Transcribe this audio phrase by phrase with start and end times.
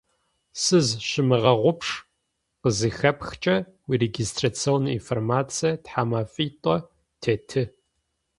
[0.61, 1.89] «Сызщымыгъэгъупш»
[2.61, 3.55] къызыхэпхыкӏэ
[3.87, 6.75] уирегистрационнэ информацие тхьэмэфитӏо
[7.21, 7.63] теты.